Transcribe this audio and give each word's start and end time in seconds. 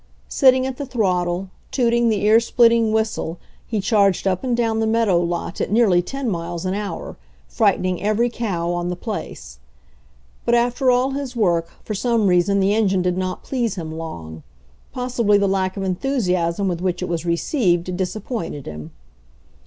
Sitting 0.29 0.65
at 0.65 0.77
the 0.77 0.85
throttle, 0.87 1.51
tooting 1.69 2.09
the 2.09 2.23
ear 2.25 2.39
splitting 2.39 2.91
whistle, 2.91 3.37
he 3.67 3.79
charged 3.79 4.25
up 4.25 4.43
and 4.43 4.57
down 4.57 4.79
the 4.79 4.87
meadow 4.87 5.19
lot 5.19 5.61
at 5.61 5.71
nearly 5.71 6.01
ten 6.01 6.27
miles 6.27 6.65
an 6.65 6.73
hour, 6.73 7.17
frightening 7.47 8.01
every 8.01 8.27
cow 8.27 8.71
on 8.71 8.89
the 8.89 8.95
place. 8.95 9.59
But 10.43 10.55
after 10.55 10.89
all 10.89 11.11
his 11.11 11.35
work, 11.35 11.69
for 11.83 11.93
some 11.93 12.25
reason 12.25 12.59
the 12.59 12.73
engine 12.73 13.03
did 13.03 13.15
not 13.15 13.43
please 13.43 13.75
him 13.75 13.91
long. 13.91 14.41
Possibly 14.91 15.37
the 15.37 15.47
lack 15.47 15.77
of 15.77 15.83
enthusiasm 15.83 16.67
with 16.67 16.81
which 16.81 17.03
it 17.03 17.07
was 17.07 17.23
received 17.23 17.95
disappointed 17.95 18.65
him. 18.65 18.89